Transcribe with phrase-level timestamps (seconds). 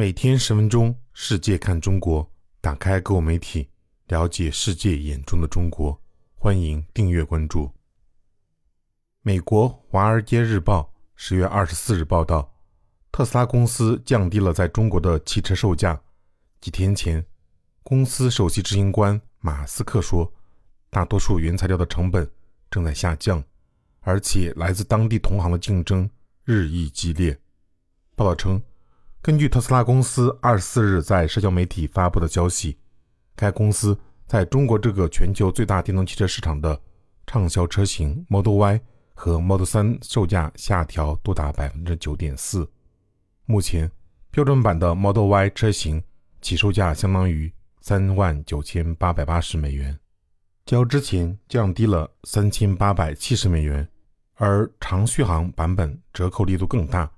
[0.00, 2.26] 每天十分钟，世界看中国，
[2.62, 3.68] 打开购物媒体，
[4.06, 6.00] 了解世界眼中的中国。
[6.36, 7.70] 欢迎订阅关注。
[9.20, 12.50] 美国《华尔街日报》十月二十四日报道，
[13.12, 16.00] 特斯拉公司降低了在中国的汽车售价。
[16.62, 17.22] 几天前，
[17.82, 20.32] 公司首席执行官马斯克说，
[20.88, 22.26] 大多数原材料的成本
[22.70, 23.44] 正在下降，
[24.00, 26.08] 而且来自当地同行的竞争
[26.44, 27.38] 日益激烈。
[28.16, 28.58] 报道称。
[29.22, 32.78] 根据特斯拉公司二十四日在社交媒体发布的消息，
[33.36, 36.80] 该公司在中国这个全球最大电动汽车市场的
[37.26, 38.80] 畅销车型 Model Y
[39.12, 42.66] 和 Model 3售价下调多达百分之九点四。
[43.44, 43.90] 目前，
[44.30, 46.02] 标准版的 Model Y 车型
[46.40, 49.98] 起售价相当于三万九千八百八十美元，
[50.64, 53.86] 较之前降低了三千八百七十美元，
[54.36, 57.10] 而长续航版本折扣力度更大。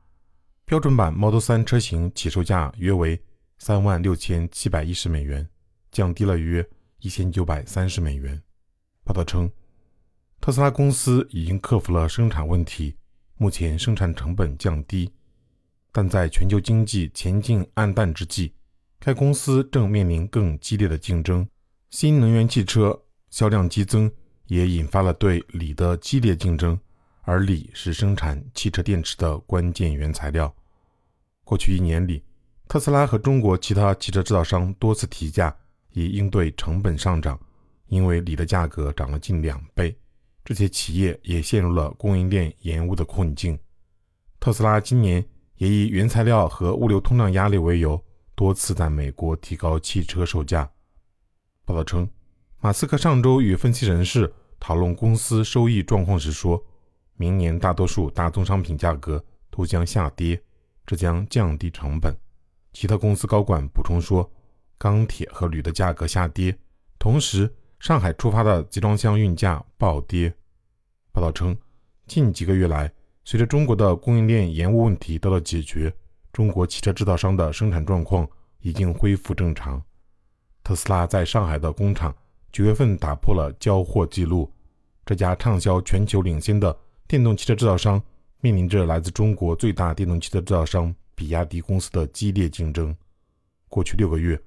[0.72, 3.20] 标准版 Model 3车型起售价约为
[3.58, 5.46] 三万六千七百一十美元，
[5.90, 6.66] 降低了约
[7.00, 8.40] 一千九百三十美元。
[9.04, 9.52] 报道称，
[10.40, 12.96] 特斯拉公司已经克服了生产问题，
[13.36, 15.12] 目前生产成本降低，
[15.92, 18.54] 但在全球经济前景暗淡之际，
[18.98, 21.46] 该公司正面临更激烈的竞争。
[21.90, 24.10] 新能源汽车销量激增，
[24.46, 26.80] 也引发了对锂的激烈竞争，
[27.24, 30.50] 而锂是生产汽车电池的关键原材料。
[31.44, 32.24] 过去一年里，
[32.68, 35.54] 特斯拉和中国其他汽车制造商多次提价，
[35.92, 37.38] 以应对成本上涨。
[37.88, 39.94] 因为锂的价格涨了近两倍，
[40.42, 43.58] 这些企业也陷入了供应链延误的困境。
[44.40, 45.22] 特斯拉今年
[45.56, 48.02] 也以原材料和物流通胀压力为由，
[48.34, 50.70] 多次在美国提高汽车售价。
[51.66, 52.08] 报道称，
[52.60, 56.64] 马斯克上周与分析人士讨论公司收益状况时说，
[57.16, 60.42] 明年大多数大宗商品价格都将下跌。
[60.86, 62.16] 这将降低成本。
[62.72, 64.30] 其他公司高管补充说，
[64.78, 66.56] 钢铁和铝的价格下跌，
[66.98, 70.32] 同时上海出发的集装箱运价暴跌。
[71.12, 71.56] 报道称，
[72.06, 72.90] 近几个月来，
[73.24, 75.94] 随着中国的供应链延误问题得到解决，
[76.32, 78.26] 中国汽车制造商的生产状况
[78.60, 79.82] 已经恢复正常。
[80.64, 82.14] 特斯拉在上海的工厂
[82.50, 84.50] 九月份打破了交货记录。
[85.04, 86.74] 这家畅销全球领先的
[87.06, 88.02] 电动汽车制造商。
[88.42, 92.94] 面临着来自中国最大电动汽车制造商比亚迪公司的激烈竞争。
[93.68, 94.38] 过去六个月，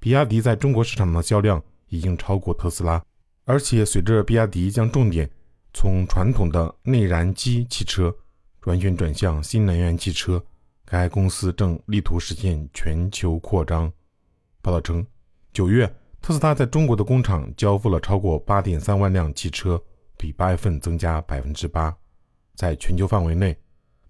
[0.00, 3.04] 比亚迪在中国市场的销量已经超过特斯拉，
[3.44, 5.30] 而且随着比亚迪将重点
[5.74, 8.14] 从传统的内燃机汽车
[8.64, 10.42] 完全转向新能源汽车，
[10.86, 13.92] 该公司正力图实现全球扩张。
[14.62, 15.06] 报道称，
[15.52, 15.86] 九月
[16.22, 19.78] 特斯拉在中国的工厂交付了超过八点三万辆汽车，
[20.16, 21.94] 比八月份增加百分之八。
[22.62, 23.58] 在全球范围内，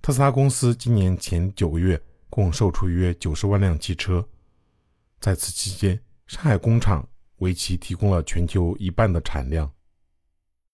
[0.02, 1.98] 特斯拉公司今年前九个月
[2.28, 4.22] 共售出约九十万辆汽车。
[5.20, 7.08] 在此期间，上海工厂
[7.38, 9.72] 为其提供了全球一半的产量。